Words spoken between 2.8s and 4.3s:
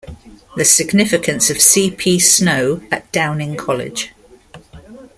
at Downing College.